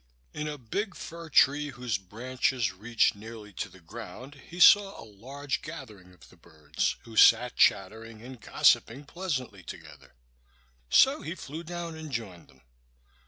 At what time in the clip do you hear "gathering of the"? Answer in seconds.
5.61-6.35